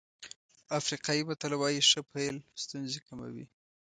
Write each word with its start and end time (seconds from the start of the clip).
افریقایي 0.79 1.21
متل 1.29 1.53
وایي 1.57 1.81
ښه 1.89 2.01
پيل 2.11 2.35
ستونزې 2.63 2.99
کموي. 3.07 3.45